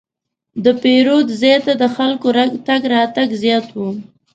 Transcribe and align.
د 0.63 0.65
پیرود 0.81 1.27
ځای 1.41 1.57
ته 1.65 1.73
د 1.81 1.83
خلکو 1.95 2.27
تګ 2.67 2.81
راتګ 2.93 3.29
زیات 3.43 3.67
و. 3.73 3.77